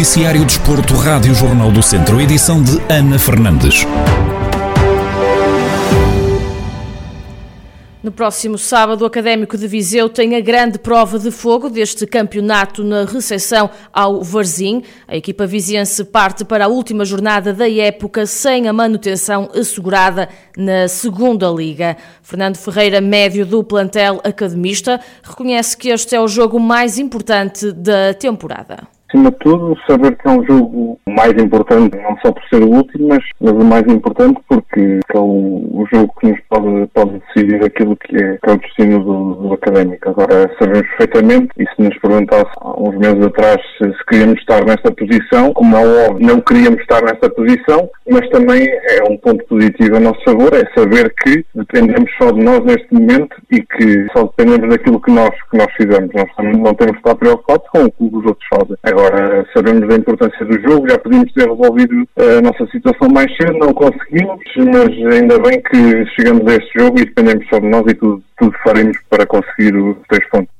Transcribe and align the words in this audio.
Noticiário 0.00 0.46
Desporto, 0.46 0.94
Rádio 0.94 1.34
Jornal 1.34 1.70
do 1.70 1.82
Centro, 1.82 2.18
edição 2.18 2.62
de 2.62 2.80
Ana 2.88 3.18
Fernandes. 3.18 3.84
No 8.02 8.10
próximo 8.10 8.56
sábado, 8.56 9.02
o 9.02 9.04
Académico 9.04 9.58
de 9.58 9.68
Viseu 9.68 10.08
tem 10.08 10.36
a 10.36 10.40
grande 10.40 10.78
prova 10.78 11.18
de 11.18 11.30
fogo 11.30 11.68
deste 11.68 12.06
campeonato 12.06 12.82
na 12.82 13.04
recepção 13.04 13.68
ao 13.92 14.22
Varzim. 14.22 14.82
A 15.06 15.18
equipa 15.18 15.46
viziense 15.46 16.02
parte 16.02 16.46
para 16.46 16.64
a 16.64 16.68
última 16.68 17.04
jornada 17.04 17.52
da 17.52 17.70
época 17.70 18.24
sem 18.24 18.68
a 18.68 18.72
manutenção 18.72 19.50
assegurada 19.54 20.30
na 20.56 20.88
segunda 20.88 21.46
liga. 21.50 21.94
Fernando 22.22 22.56
Ferreira, 22.56 23.02
médio 23.02 23.44
do 23.44 23.62
plantel 23.62 24.18
academista, 24.24 24.98
reconhece 25.22 25.76
que 25.76 25.90
este 25.90 26.16
é 26.16 26.20
o 26.22 26.26
jogo 26.26 26.58
mais 26.58 26.98
importante 26.98 27.70
da 27.70 28.14
temporada 28.14 28.88
acima 29.10 29.30
de 29.30 29.38
tudo, 29.38 29.76
saber 29.88 30.16
que 30.16 30.28
é 30.28 30.30
um 30.30 30.46
jogo 30.46 31.00
mais 31.06 31.32
importante, 31.32 31.96
não 31.96 32.16
só 32.24 32.32
por 32.32 32.42
ser 32.48 32.62
o 32.62 32.70
último, 32.70 33.08
mas, 33.08 33.24
mas 33.40 33.52
o 33.52 33.64
mais 33.64 33.86
importante 33.86 34.40
porque 34.48 35.00
é 35.12 35.18
o, 35.18 35.82
o 35.82 35.86
jogo 35.92 36.12
que 36.20 36.28
nos 36.28 36.40
pode, 36.48 36.86
pode 36.94 37.22
decidir 37.34 37.64
aquilo 37.64 37.96
que 37.96 38.16
é, 38.16 38.38
que 38.38 38.50
é 38.50 38.52
o 38.52 38.58
destino 38.58 39.04
do, 39.04 39.34
do, 39.34 39.54
académico. 39.54 40.08
Agora, 40.08 40.50
sabemos 40.58 40.86
perfeitamente, 40.96 41.48
e 41.58 41.64
se 41.74 41.82
nos 41.82 41.98
perguntasse 41.98 42.50
há 42.60 42.80
uns 42.80 42.96
meses 42.96 43.26
atrás 43.26 43.60
se, 43.78 43.84
se 43.84 44.06
queríamos 44.06 44.38
estar 44.38 44.64
nesta 44.64 44.90
posição, 44.92 45.52
como 45.52 45.76
é 45.76 46.08
óbvio, 46.08 46.26
não 46.26 46.40
queríamos 46.40 46.80
estar 46.80 47.02
nesta 47.02 47.28
posição, 47.30 47.90
mas 48.08 48.28
também 48.30 48.66
é 48.68 49.02
um 49.10 49.16
ponto 49.18 49.44
positivo 49.46 49.96
a 49.96 50.00
nosso 50.00 50.22
favor, 50.24 50.50
é 50.54 50.64
saber 50.78 51.12
que 51.22 51.44
dependemos 51.54 52.10
só 52.16 52.30
de 52.30 52.42
nós 52.42 52.60
neste 52.64 52.92
momento 52.92 53.36
e 53.50 53.60
que 53.60 54.06
só 54.16 54.24
dependemos 54.24 54.70
daquilo 54.70 55.00
que 55.00 55.10
nós, 55.10 55.30
que 55.50 55.56
nós 55.56 55.72
fizemos. 55.76 56.10
Nós 56.14 56.28
não 56.38 56.74
temos 56.74 56.92
que 56.92 56.98
estar 56.98 57.14
preocupados 57.16 57.68
com 57.70 57.84
o 57.84 57.90
que 57.90 58.04
os 58.04 58.24
outros 58.26 58.46
fazem. 58.48 58.76
Agora, 58.82 58.99
Agora, 59.00 59.46
sabemos 59.54 59.88
da 59.88 59.96
importância 59.96 60.44
do 60.44 60.60
jogo, 60.60 60.86
já 60.86 60.98
podíamos 60.98 61.32
ter 61.32 61.48
resolvido 61.48 62.06
a 62.18 62.42
nossa 62.42 62.66
situação 62.70 63.08
mais 63.08 63.34
cedo, 63.34 63.56
não 63.56 63.72
conseguimos, 63.72 64.38
mas 64.58 65.14
ainda 65.14 65.38
bem 65.38 65.58
que 65.62 66.04
chegamos 66.14 66.46
a 66.46 66.56
este 66.56 66.78
jogo 66.78 67.00
e 67.00 67.06
dependemos 67.06 67.48
só 67.48 67.58
de 67.58 67.66
nós 67.66 67.82
e 67.86 67.94
tudo, 67.94 68.22
tudo 68.38 68.54
faremos 68.62 68.98
para 69.08 69.24
conseguir 69.24 69.74
os 69.74 69.96
três 70.06 70.28
pontos. 70.28 70.54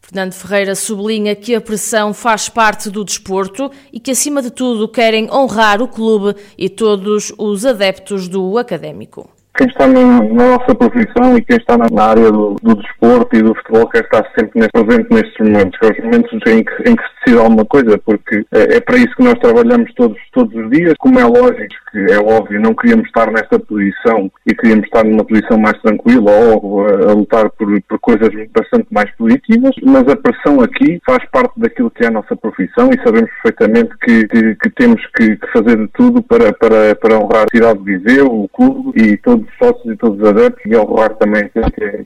Fernando 0.00 0.32
Ferreira 0.32 0.74
sublinha 0.74 1.36
que 1.36 1.54
a 1.54 1.60
pressão 1.60 2.12
faz 2.12 2.48
parte 2.48 2.90
do 2.90 3.04
desporto 3.04 3.70
e 3.92 4.00
que, 4.00 4.10
acima 4.10 4.42
de 4.42 4.50
tudo, 4.50 4.88
querem 4.88 5.30
honrar 5.30 5.80
o 5.80 5.86
clube 5.86 6.34
e 6.58 6.68
todos 6.68 7.32
os 7.38 7.64
adeptos 7.64 8.26
do 8.26 8.58
académico 8.58 9.30
quem 9.56 9.66
está 9.68 9.86
na, 9.86 10.22
na, 10.22 10.56
nossa 10.56 10.74
profissão 10.74 11.36
e 11.36 11.42
quem 11.42 11.56
está 11.56 11.76
na, 11.76 12.02
área 12.02 12.30
do, 12.30 12.56
do, 12.62 12.76
desporto 12.76 13.36
e 13.36 13.42
do 13.42 13.54
futebol 13.54 13.88
quer 13.88 14.04
estar 14.04 14.24
sempre 14.38 14.60
neste, 14.60 14.72
presente 14.72 15.10
nestes 15.10 15.38
momentos, 15.38 15.78
que 15.78 15.86
é 15.86 15.90
os 15.90 16.04
momentos 16.04 16.32
em 16.46 16.64
que, 16.64 16.90
em 16.90 16.96
que 16.96 17.02
se 17.02 17.08
decide 17.24 17.42
alguma 17.42 17.64
coisa, 17.64 17.98
porque 17.98 18.44
é, 18.52 18.76
é, 18.76 18.80
para 18.80 18.96
isso 18.96 19.14
que 19.16 19.24
nós 19.24 19.38
trabalhamos 19.40 19.92
todos, 19.94 20.18
todos 20.32 20.54
os 20.54 20.70
dias. 20.70 20.94
Como 20.98 21.18
é 21.18 21.24
lógico 21.24 21.74
que 21.90 22.12
é 22.12 22.18
óbvio, 22.18 22.60
não 22.60 22.74
queríamos 22.74 23.06
estar 23.06 23.30
nesta 23.30 23.58
posição 23.58 24.30
e 24.46 24.54
queríamos 24.54 24.84
estar 24.84 25.04
numa 25.04 25.24
posição 25.24 25.58
mais 25.58 25.80
tranquila 25.80 26.30
ou 26.30 26.86
a, 26.86 27.10
a 27.10 27.12
lutar 27.14 27.50
por, 27.50 27.68
por 27.82 27.98
coisas 27.98 28.30
bastante 28.54 28.86
mais 28.90 29.10
positivas, 29.16 29.74
mas 29.82 30.06
a 30.08 30.16
pressão 30.16 30.60
aqui 30.60 31.00
faz 31.06 31.24
parte 31.30 31.58
daquilo 31.58 31.90
que 31.90 32.04
é 32.04 32.08
a 32.08 32.10
nossa 32.12 32.36
profissão 32.36 32.90
e 32.92 33.02
sabemos 33.02 33.30
perfeitamente 33.42 33.96
que, 34.02 34.28
que, 34.28 34.54
que 34.56 34.70
temos 34.70 35.00
que, 35.16 35.36
que, 35.36 35.52
fazer 35.52 35.76
de 35.76 35.88
tudo 35.88 36.22
para, 36.22 36.52
para, 36.52 36.94
para 36.96 37.18
honrar 37.18 37.44
a 37.44 37.56
cidade 37.56 37.78
de 37.78 37.96
Viseu, 37.96 38.26
o 38.26 38.48
clube 38.48 38.92
e 39.00 39.16
todos 39.16 39.45
os 39.46 39.58
sócios 39.58 39.94
e 39.94 39.96
todos 39.96 40.20
os 40.20 40.28
adeptos 40.28 40.64
e 40.64 40.76
honrar 40.76 41.14
também 41.16 41.48
que, 41.48 41.60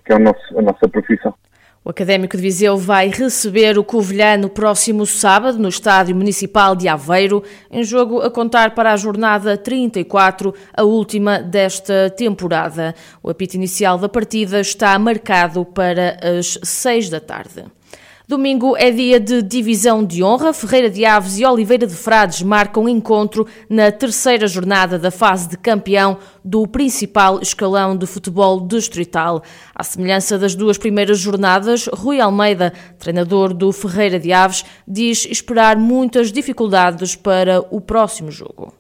que 0.05 0.13
é 0.13 0.15
a 0.15 0.19
nossa, 0.19 0.59
a 0.59 0.63
nossa 0.63 0.89
profissão. 0.89 1.35
O 1.83 1.89
Académico 1.89 2.37
de 2.37 2.43
Viseu 2.43 2.77
vai 2.77 3.09
receber 3.09 3.79
o 3.79 3.83
Covilhã 3.83 4.37
no 4.37 4.51
próximo 4.51 5.07
sábado 5.07 5.59
no 5.59 5.71
Estádio 5.71 6.15
Municipal 6.15 6.77
de 6.77 6.87
Aveiro, 6.89 7.43
em 7.71 7.83
jogo 7.83 8.21
a 8.21 8.31
contar 8.31 8.75
para 8.75 8.93
a 8.93 8.97
jornada 8.99 9.57
34, 9.57 10.55
a 10.75 10.83
última 10.83 11.39
desta 11.39 12.11
temporada. 12.11 12.95
O 13.23 13.31
apito 13.31 13.57
inicial 13.57 13.97
da 13.97 14.11
partida 14.11 14.61
está 14.61 14.99
marcado 14.99 15.65
para 15.65 16.19
as 16.23 16.59
6 16.63 17.09
da 17.09 17.19
tarde. 17.19 17.65
Domingo 18.31 18.77
é 18.77 18.93
dia 18.93 19.19
de 19.19 19.43
divisão 19.43 20.05
de 20.05 20.23
honra. 20.23 20.53
Ferreira 20.53 20.89
de 20.89 21.05
Aves 21.05 21.41
e 21.41 21.45
Oliveira 21.45 21.85
de 21.85 21.97
Frades 21.97 22.43
marcam 22.43 22.89
encontro 22.89 23.45
na 23.69 23.91
terceira 23.91 24.47
jornada 24.47 25.01
da 25.01 25.11
fase 25.11 25.49
de 25.49 25.59
campeão 25.59 26.17
do 26.45 26.65
principal 26.65 27.41
escalão 27.43 27.97
de 27.97 28.07
futebol 28.07 28.61
distrital. 28.61 29.43
À 29.75 29.83
semelhança 29.83 30.39
das 30.39 30.55
duas 30.55 30.79
primeiras 30.79 31.19
jornadas, 31.19 31.89
Rui 31.93 32.21
Almeida, 32.21 32.73
treinador 33.01 33.53
do 33.53 33.73
Ferreira 33.73 34.21
de 34.21 34.33
Aves, 34.33 34.65
diz 34.87 35.27
esperar 35.29 35.77
muitas 35.77 36.31
dificuldades 36.31 37.17
para 37.17 37.65
o 37.69 37.81
próximo 37.81 38.31
jogo. 38.31 38.80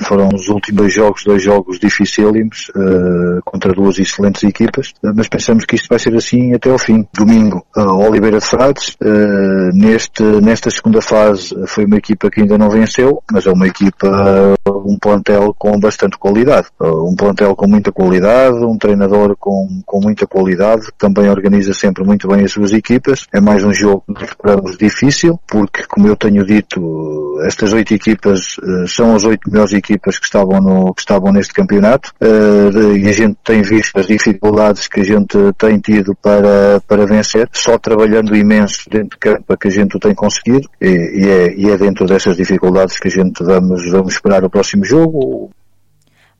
Foram 0.00 0.28
os 0.34 0.48
últimos 0.48 0.92
jogos, 0.92 1.24
dois 1.24 1.42
jogos 1.42 1.78
dificílimos, 1.78 2.70
uh, 2.70 3.40
contra 3.44 3.72
duas 3.72 3.98
excelentes 3.98 4.42
equipas, 4.42 4.92
mas 5.02 5.28
pensamos 5.28 5.64
que 5.64 5.76
isto 5.76 5.88
vai 5.88 5.98
ser 5.98 6.14
assim 6.14 6.54
até 6.54 6.70
ao 6.70 6.78
fim. 6.78 7.06
Domingo, 7.14 7.64
uh, 7.76 8.08
Oliveira 8.08 8.38
de 8.38 8.44
Frades, 8.44 8.96
uh, 9.00 9.74
neste, 9.74 10.22
nesta 10.22 10.70
segunda 10.70 11.00
fase 11.00 11.54
foi 11.66 11.84
uma 11.84 11.96
equipa 11.96 12.30
que 12.30 12.40
ainda 12.40 12.58
não 12.58 12.68
venceu, 12.68 13.22
mas 13.30 13.46
é 13.46 13.52
uma 13.52 13.66
equipa, 13.66 14.56
um 14.66 14.98
plantel 14.98 15.54
com 15.58 15.78
bastante 15.78 16.18
qualidade. 16.18 16.66
um 16.80 17.14
plantel 17.16 17.54
com 17.54 17.66
muita 17.68 17.92
qualidade, 17.92 18.56
um 18.64 18.76
treinador 18.76 19.36
com, 19.38 19.82
com 19.84 20.00
muita 20.00 20.26
qualidade, 20.26 20.86
também 20.98 21.28
organiza 21.28 21.72
sempre 21.72 22.04
muito 22.04 22.28
bem 22.28 22.44
as 22.44 22.52
suas 22.52 22.72
equipas. 22.72 23.26
É 23.32 23.40
mais 23.40 23.64
um 23.64 23.72
jogo 23.72 24.04
que 24.16 24.24
esperamos 24.24 24.76
difícil, 24.76 25.38
porque, 25.46 25.84
como 25.88 26.08
eu 26.08 26.16
tenho 26.16 26.44
dito, 26.44 27.40
estas 27.46 27.72
oito 27.72 27.94
equipas 27.94 28.56
são 28.88 29.14
as 29.14 29.24
oito 29.24 29.50
melhores 29.50 29.72
equipas 29.76 30.18
que 30.18 30.24
estavam, 30.24 30.60
no, 30.60 30.94
que 30.94 31.00
estavam 31.00 31.32
neste 31.32 31.52
campeonato 31.52 32.12
uh, 32.20 32.96
e 32.96 33.08
a 33.08 33.12
gente 33.12 33.36
tem 33.44 33.62
visto 33.62 33.96
as 33.98 34.06
dificuldades 34.06 34.88
que 34.88 35.00
a 35.00 35.04
gente 35.04 35.36
tem 35.58 35.78
tido 35.78 36.14
para, 36.16 36.80
para 36.86 37.06
vencer, 37.06 37.48
só 37.52 37.78
trabalhando 37.78 38.34
imenso 38.34 38.88
dentro 38.90 39.10
de 39.10 39.18
campo 39.18 39.52
é 39.52 39.56
que 39.56 39.68
a 39.68 39.70
gente 39.70 39.96
o 39.96 40.00
tem 40.00 40.14
conseguido 40.14 40.68
e, 40.80 40.88
e, 40.88 41.28
é, 41.28 41.54
e 41.54 41.70
é 41.70 41.76
dentro 41.76 42.06
dessas 42.06 42.36
dificuldades 42.36 42.98
que 42.98 43.08
a 43.08 43.10
gente 43.10 43.42
vamos, 43.42 43.90
vamos 43.90 44.14
esperar 44.14 44.44
o 44.44 44.50
próximo 44.50 44.84
jogo. 44.84 45.50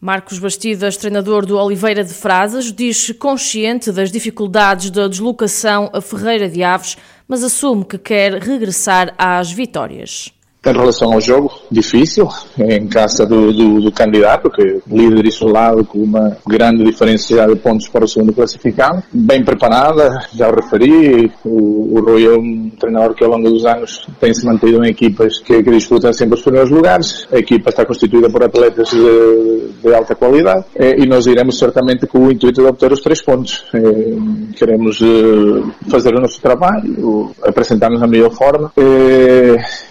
Marcos 0.01 0.39
Bastidas, 0.39 0.97
treinador 0.97 1.47
do 1.47 1.57
Oliveira 1.59 2.05
de 2.05 2.13
Frasas, 2.13 2.71
diz-se 2.71 3.15
consciente 3.15 3.91
das 3.91 4.13
dificuldades 4.13 4.91
da 4.91 5.09
deslocação 5.09 5.91
a 5.93 6.01
Ferreira 6.03 6.49
de 6.49 6.63
Aves, 6.63 6.99
mas 7.27 7.43
assume 7.43 7.85
que 7.85 7.97
quer 7.97 8.35
regressar 8.35 9.15
às 9.17 9.51
vitórias. 9.51 10.36
Em 10.67 10.73
relação 10.73 11.13
ao 11.13 11.21
jogo, 11.21 11.53
difícil, 11.71 12.29
em 12.59 12.89
casa 12.89 13.25
do, 13.25 13.53
do, 13.53 13.81
do, 13.83 13.93
candidato, 13.93 14.51
que 14.51 14.81
líder 14.91 15.25
isolado 15.25 15.85
com 15.85 15.99
uma 15.99 16.37
grande 16.45 16.83
diferença 16.83 17.47
de 17.47 17.55
pontos 17.55 17.87
para 17.87 18.05
o 18.05 18.09
segundo 18.09 18.33
classificado. 18.33 19.01
Bem 19.13 19.45
preparada, 19.45 20.27
já 20.35 20.49
o 20.49 20.55
referi, 20.57 21.31
o, 21.45 21.97
o 21.97 22.01
Rui 22.01 22.27
é 22.27 22.37
um 22.37 22.69
treinador 22.81 23.15
que 23.15 23.23
ao 23.23 23.31
longo 23.31 23.49
dos 23.49 23.65
anos 23.65 24.09
tem 24.19 24.35
se 24.35 24.45
mantido 24.45 24.85
em 24.85 24.89
equipas 24.89 25.39
que, 25.39 25.63
que 25.63 25.71
disputam 25.71 26.13
sempre 26.13 26.35
os 26.35 26.43
primeiros 26.43 26.71
lugares. 26.73 27.29
A 27.31 27.39
equipa 27.39 27.71
está 27.71 27.87
constituída 27.87 28.29
por 28.29 28.43
atletas 28.43 28.91
de, 28.91 29.69
de 29.85 29.95
alta 29.95 30.17
qualidade 30.17 30.65
eh, 30.75 30.97
e 30.99 31.07
nós 31.07 31.27
iremos 31.27 31.57
certamente 31.61 32.09
com 32.09 32.27
o 32.27 32.33
intuito 32.33 32.61
de 32.61 32.67
obter 32.67 32.91
os 32.93 33.01
três 33.01 33.23
pontos. 33.23 33.65
Eh, 33.73 34.17
queremos 34.57 35.01
eh, 35.01 35.63
fazer 35.89 36.13
o 36.13 36.21
nosso 36.21 36.41
trabalho, 36.41 37.31
apresentar-nos 37.45 38.01
na 38.01 38.09
melhor 38.09 38.33
forma 38.33 38.73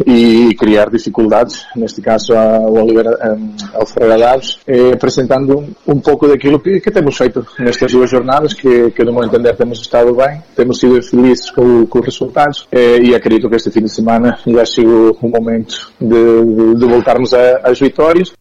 e 0.05 0.53
criar 0.65 0.89
dificuldades, 0.89 1.63
neste 1.75 2.01
caso 2.01 2.33
ao 2.33 2.73
Oliveira, 2.73 3.37
ao 3.71 3.85
Ferreira 3.85 4.17
Daves, 4.17 4.57
eh, 4.65 4.93
apresentando 4.93 5.63
um, 5.85 5.99
pouco 5.99 6.27
daquilo 6.27 6.59
que, 6.59 6.79
que, 6.79 6.89
temos 6.89 7.15
feito 7.15 7.45
nestas 7.59 7.91
duas 7.91 8.09
jornadas, 8.09 8.55
que, 8.55 8.89
que 8.89 9.03
no 9.03 9.13
meu 9.13 9.23
entender 9.23 9.55
temos 9.55 9.79
estado 9.79 10.15
bem, 10.15 10.41
temos 10.55 10.79
sido 10.79 10.99
felizes 11.03 11.51
com, 11.51 11.85
com 11.85 11.99
os 11.99 12.05
resultados 12.05 12.67
eh, 12.71 12.97
e 12.99 13.13
acredito 13.13 13.47
que 13.47 13.55
este 13.57 13.69
fim 13.69 13.83
de 13.83 13.93
semana 13.93 14.39
já 14.47 14.65
chegou 14.65 15.15
o 15.21 15.29
momento 15.29 15.91
de, 16.01 16.07
de, 16.07 16.75
de 16.79 16.85
voltarmos 16.85 17.31
às 17.35 17.79
vitórias. 17.79 18.33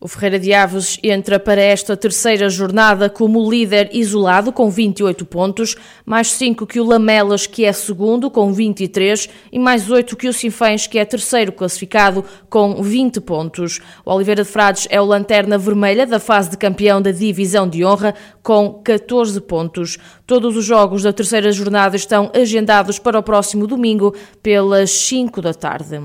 O 0.00 0.06
Ferreira 0.06 0.38
de 0.38 0.54
Aves 0.54 0.96
entra 1.02 1.40
para 1.40 1.60
esta 1.60 1.96
terceira 1.96 2.48
jornada 2.48 3.10
como 3.10 3.50
líder 3.50 3.90
isolado 3.92 4.52
com 4.52 4.70
28 4.70 5.24
pontos, 5.26 5.74
mais 6.06 6.30
5 6.30 6.64
que 6.68 6.78
o 6.78 6.84
Lamelas, 6.84 7.48
que 7.48 7.64
é 7.64 7.72
segundo, 7.72 8.30
com 8.30 8.52
23, 8.52 9.28
e 9.50 9.58
mais 9.58 9.90
8 9.90 10.16
que 10.16 10.28
o 10.28 10.32
Sinfãs, 10.32 10.86
que 10.86 11.00
é 11.00 11.04
terceiro 11.04 11.50
classificado, 11.50 12.24
com 12.48 12.80
20 12.80 13.20
pontos. 13.22 13.80
O 14.04 14.12
Oliveira 14.12 14.44
de 14.44 14.48
Frades 14.48 14.86
é 14.88 15.00
o 15.00 15.04
lanterna 15.04 15.58
vermelha 15.58 16.06
da 16.06 16.20
fase 16.20 16.50
de 16.50 16.56
campeão 16.56 17.02
da 17.02 17.10
Divisão 17.10 17.68
de 17.68 17.84
Honra, 17.84 18.14
com 18.40 18.74
14 18.74 19.40
pontos. 19.40 19.98
Todos 20.24 20.56
os 20.56 20.64
jogos 20.64 21.02
da 21.02 21.12
terceira 21.12 21.50
jornada 21.50 21.96
estão 21.96 22.30
agendados 22.32 23.00
para 23.00 23.18
o 23.18 23.22
próximo 23.22 23.66
domingo, 23.66 24.14
pelas 24.44 24.92
5 24.92 25.42
da 25.42 25.52
tarde. 25.52 26.00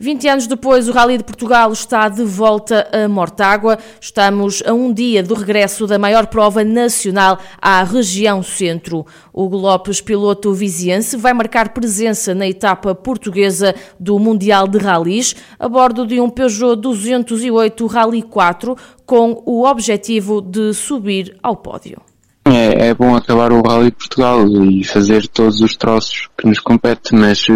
20 0.00 0.28
anos 0.28 0.46
depois, 0.46 0.88
o 0.88 0.92
Rally 0.92 1.18
de 1.18 1.24
Portugal 1.24 1.72
está 1.72 2.08
de 2.08 2.22
volta 2.22 2.88
a 2.92 3.08
Mortágua. 3.08 3.76
Estamos 4.00 4.62
a 4.64 4.72
um 4.72 4.92
dia 4.92 5.24
do 5.24 5.34
regresso 5.34 5.88
da 5.88 5.98
maior 5.98 6.28
prova 6.28 6.62
nacional 6.62 7.36
à 7.60 7.82
região 7.82 8.40
centro. 8.40 9.04
Hugo 9.34 9.56
Lopes, 9.56 10.00
piloto 10.00 10.52
viziense, 10.52 11.16
vai 11.16 11.34
marcar 11.34 11.70
presença 11.70 12.32
na 12.32 12.46
etapa 12.46 12.94
portuguesa 12.94 13.74
do 13.98 14.20
Mundial 14.20 14.68
de 14.68 14.78
Rallys 14.78 15.34
a 15.58 15.68
bordo 15.68 16.06
de 16.06 16.20
um 16.20 16.30
Peugeot 16.30 16.76
208 16.76 17.84
Rally 17.88 18.22
4 18.22 18.76
com 19.04 19.42
o 19.44 19.64
objetivo 19.64 20.40
de 20.40 20.72
subir 20.74 21.36
ao 21.42 21.56
pódio. 21.56 22.07
É, 22.50 22.88
é, 22.88 22.94
bom 22.94 23.14
acabar 23.14 23.52
o 23.52 23.60
Rally 23.60 23.90
de 23.90 23.96
Portugal 23.96 24.46
e 24.64 24.82
fazer 24.82 25.26
todos 25.28 25.60
os 25.60 25.76
troços 25.76 26.28
que 26.36 26.46
nos 26.46 26.58
compete, 26.60 27.14
mas 27.14 27.46
uh, 27.48 27.52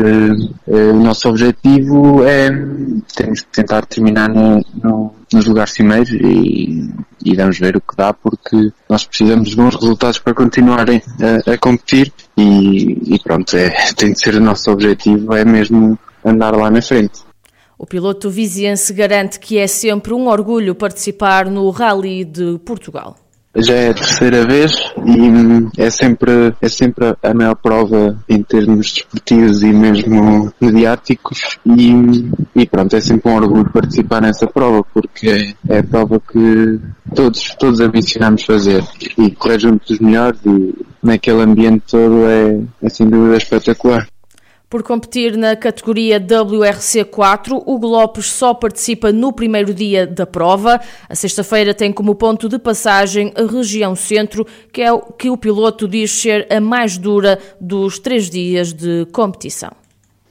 uh, 0.67 0.91
o 0.91 1.03
nosso 1.03 1.31
objetivo 1.31 2.23
é 2.25 2.51
temos 3.15 3.41
que 3.41 3.47
tentar 3.53 3.87
terminar 3.87 4.29
no, 4.29 4.63
no, 4.83 5.15
nos 5.33 5.47
lugares 5.47 5.73
cimeiros 5.73 6.11
e, 6.11 6.91
e 7.25 7.35
vamos 7.35 7.59
ver 7.59 7.77
o 7.77 7.81
que 7.81 7.97
dá 7.97 8.13
porque 8.13 8.71
nós 8.89 9.05
precisamos 9.07 9.51
de 9.51 9.57
bons 9.57 9.75
resultados 9.75 10.19
para 10.19 10.35
continuarem 10.35 11.01
a, 11.47 11.53
a 11.53 11.59
competir 11.59 12.13
e, 12.37 13.15
e 13.15 13.19
pronto, 13.19 13.57
é, 13.57 13.71
tem 13.97 14.13
de 14.13 14.21
ser 14.21 14.35
o 14.35 14.41
nosso 14.41 14.71
objetivo, 14.71 15.35
é 15.35 15.45
mesmo 15.45 15.99
andar 16.23 16.55
lá 16.55 16.71
na 16.71 16.83
frente. 16.83 17.21
O 17.79 17.87
piloto 17.87 18.29
viziense 18.29 18.93
garante 18.93 19.41
que 19.41 19.57
é 19.57 19.67
sempre 19.67 20.13
um 20.13 20.29
orgulho 20.29 20.75
participar 20.75 21.47
no 21.47 21.71
Rally 21.71 22.25
de 22.25 22.59
Portugal 22.65 23.17
já 23.57 23.75
é 23.75 23.91
a 23.91 23.95
terceira 23.95 24.47
vez 24.47 24.73
e 25.05 25.81
é 25.81 25.91
sempre, 25.91 26.55
é 26.61 26.69
sempre 26.69 27.15
a 27.23 27.35
maior 27.35 27.55
prova 27.55 28.19
em 28.29 28.43
termos 28.43 28.93
desportivos 28.93 29.63
e 29.63 29.73
mesmo 29.73 30.53
mediáticos 30.61 31.59
e, 31.67 31.93
e 32.57 32.67
pronto, 32.67 32.97
é 32.97 33.01
sempre 33.01 33.31
um 33.31 33.37
orgulho 33.37 33.71
participar 33.71 34.23
nessa 34.23 34.47
prova 34.47 34.83
porque 34.95 35.29
é, 35.69 35.77
é 35.77 35.79
a 35.81 35.85
prova 35.85 36.21
que 36.21 36.81
todos, 37.15 37.55
todos 37.59 37.81
ambicionamos 37.81 38.45
fazer 38.45 38.83
e 39.19 39.31
correr 39.33 39.61
junto 39.61 39.87
dos 39.87 39.99
melhores 39.99 40.41
e 40.47 40.75
naquele 41.03 41.43
ambiente 41.43 41.85
todo 41.91 42.27
é, 42.27 42.61
é 42.83 42.89
sem 42.89 43.09
dúvida 43.09 43.37
espetacular. 43.37 44.07
Por 44.73 44.83
competir 44.83 45.37
na 45.37 45.55
categoria 45.55 46.19
WRC4, 46.19 47.63
o 47.67 47.77
Lopes 47.77 48.25
só 48.25 48.55
participa 48.55 49.13
no 49.13 49.31
primeiro 49.31 49.75
dia 49.75 50.07
da 50.07 50.27
prova. 50.27 50.81
A 51.11 51.15
sexta-feira 51.15 51.75
tem 51.75 51.93
como 51.93 52.15
ponto 52.15 52.49
de 52.49 52.59
passagem 52.59 53.35
a 53.37 53.43
região 53.43 53.95
centro, 53.95 54.47
que 54.73 54.81
é 54.81 54.91
o 54.91 55.03
que 55.03 55.29
o 55.29 55.37
piloto 55.37 55.87
diz 55.87 56.11
ser 56.11 56.51
a 56.51 56.59
mais 56.59 56.97
dura 56.97 57.39
dos 57.61 57.99
três 57.99 58.31
dias 58.31 58.73
de 58.73 59.07
competição 59.13 59.82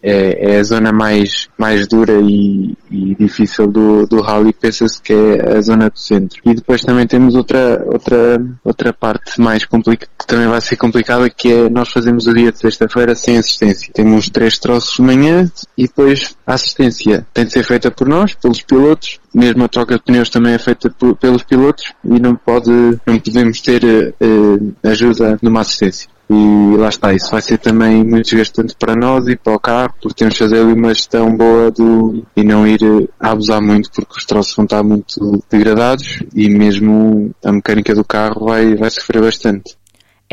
é, 0.03 0.53
é, 0.53 0.59
a 0.59 0.63
zona 0.63 0.91
mais, 0.91 1.47
mais 1.57 1.87
dura 1.87 2.19
e, 2.21 2.75
e 2.89 3.15
difícil 3.15 3.67
do, 3.67 4.07
do 4.07 4.21
rally, 4.21 4.53
pensa-se 4.53 5.01
que 5.01 5.13
é 5.13 5.57
a 5.57 5.61
zona 5.61 5.89
do 5.89 5.99
centro. 5.99 6.41
E 6.45 6.53
depois 6.53 6.81
também 6.81 7.05
temos 7.05 7.35
outra, 7.35 7.83
outra, 7.85 8.43
outra 8.63 8.93
parte 8.93 9.39
mais 9.39 9.65
complicada, 9.65 10.11
que 10.17 10.27
também 10.27 10.47
vai 10.47 10.61
ser 10.61 10.75
complicada, 10.75 11.29
que 11.29 11.51
é 11.51 11.69
nós 11.69 11.89
fazemos 11.89 12.27
o 12.27 12.33
dia 12.33 12.51
de 12.51 12.57
sexta-feira 12.57 13.15
sem 13.15 13.37
assistência. 13.37 13.91
Temos 13.93 14.29
três 14.29 14.57
troços 14.57 14.95
de 14.95 15.01
manhã 15.01 15.49
e 15.77 15.83
depois 15.83 16.35
a 16.45 16.53
assistência 16.53 17.25
tem 17.33 17.45
de 17.45 17.51
ser 17.51 17.63
feita 17.63 17.91
por 17.91 18.07
nós, 18.07 18.33
pelos 18.33 18.61
pilotos, 18.61 19.19
mesmo 19.33 19.63
a 19.63 19.67
troca 19.67 19.95
de 19.95 20.03
pneus 20.03 20.29
também 20.29 20.53
é 20.53 20.57
feita 20.59 20.93
pelos 21.19 21.43
pilotos 21.43 21.93
e 22.03 22.19
não 22.19 22.35
pode, 22.35 22.71
não 23.05 23.19
podemos 23.19 23.61
ter 23.61 23.83
uh, 23.83 24.73
ajuda 24.83 25.37
numa 25.41 25.61
assistência. 25.61 26.09
E 26.33 26.77
lá 26.77 26.87
está, 26.87 27.13
isso 27.13 27.29
vai 27.29 27.41
ser 27.41 27.57
também 27.57 28.05
muito 28.05 28.23
desgastante 28.23 28.73
para 28.79 28.95
nós 28.95 29.27
e 29.27 29.35
para 29.35 29.53
o 29.53 29.59
carro, 29.59 29.93
porque 30.01 30.19
temos 30.19 30.35
de 30.35 30.39
fazer 30.39 30.61
ali 30.61 30.71
uma 30.71 30.93
gestão 30.93 31.35
boa 31.35 31.69
do, 31.69 32.25
e 32.37 32.41
não 32.41 32.65
ir 32.65 32.79
a 33.19 33.31
abusar 33.31 33.61
muito, 33.61 33.91
porque 33.91 34.17
os 34.17 34.23
troços 34.23 34.55
vão 34.55 34.63
estar 34.63 34.81
muito 34.81 35.43
degradados 35.49 36.23
e 36.33 36.47
mesmo 36.49 37.31
a 37.43 37.51
mecânica 37.51 37.93
do 37.93 38.05
carro 38.05 38.45
vai, 38.45 38.75
vai 38.75 38.89
sofrer 38.89 39.21
bastante. 39.21 39.75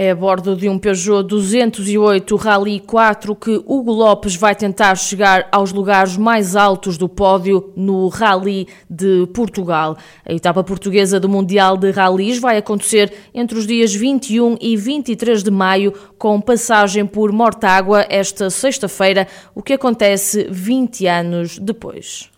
É 0.01 0.13
a 0.13 0.15
bordo 0.15 0.55
de 0.55 0.69
um 0.69 0.79
Peugeot 0.79 1.25
208 1.25 2.37
Rally 2.37 2.79
4 2.79 3.35
que 3.35 3.61
Hugo 3.67 3.91
Lopes 3.91 4.37
vai 4.37 4.55
tentar 4.55 4.95
chegar 4.95 5.49
aos 5.51 5.73
lugares 5.73 6.17
mais 6.17 6.55
altos 6.55 6.97
do 6.97 7.09
pódio 7.09 7.73
no 7.75 8.07
Rally 8.07 8.69
de 8.89 9.27
Portugal. 9.35 9.99
A 10.25 10.33
etapa 10.33 10.63
portuguesa 10.63 11.19
do 11.19 11.29
Mundial 11.29 11.77
de 11.77 11.91
Rallys 11.91 12.39
vai 12.39 12.59
acontecer 12.59 13.13
entre 13.35 13.59
os 13.59 13.67
dias 13.67 13.93
21 13.93 14.57
e 14.61 14.77
23 14.77 15.43
de 15.43 15.51
maio, 15.51 15.93
com 16.17 16.41
passagem 16.41 17.05
por 17.05 17.33
Mortágua 17.33 18.07
esta 18.09 18.51
sexta-feira, 18.51 19.27
o 19.53 19.65
que 19.65 19.73
acontece 19.73 20.47
20 20.49 21.09
anos 21.09 21.59
depois. 21.59 22.31